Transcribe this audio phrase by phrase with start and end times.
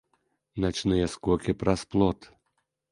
[0.65, 2.19] Начныя скокі праз плот.